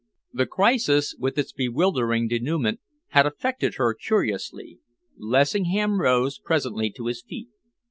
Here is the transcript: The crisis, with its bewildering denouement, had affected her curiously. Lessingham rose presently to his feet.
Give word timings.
The 0.33 0.47
crisis, 0.47 1.15
with 1.19 1.37
its 1.37 1.51
bewildering 1.51 2.27
denouement, 2.27 2.79
had 3.09 3.27
affected 3.27 3.75
her 3.75 3.93
curiously. 3.93 4.79
Lessingham 5.15 6.01
rose 6.01 6.39
presently 6.39 6.89
to 6.93 7.05
his 7.05 7.21
feet. 7.21 7.49